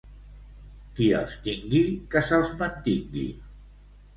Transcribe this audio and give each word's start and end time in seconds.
Qui 0.99 1.09
els 1.17 1.35
tingui, 1.49 1.83
que 2.15 2.25
se'ls 2.31 2.51
mantingui. 2.63 3.29